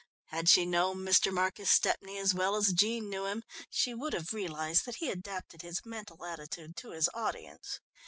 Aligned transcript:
Had 0.29 0.49
she 0.49 0.65
known 0.65 1.05
Mr. 1.05 1.31
Marcus 1.31 1.69
Stepney 1.69 2.17
as 2.17 2.33
well 2.33 2.55
as 2.55 2.73
Jean 2.73 3.07
knew 3.07 3.27
him, 3.27 3.43
she 3.69 3.93
would 3.93 4.13
have 4.13 4.33
realised 4.33 4.85
that 4.85 4.95
he 4.95 5.11
adapted 5.11 5.61
his 5.61 5.85
mental 5.85 6.25
attitude 6.25 6.75
to 6.77 6.89
his 6.89 7.07
audience. 7.13 7.79